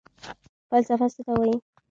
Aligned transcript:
فلسفه 0.69 1.07
څه 1.13 1.21
ته 1.25 1.31
وايي؟ 1.37 1.55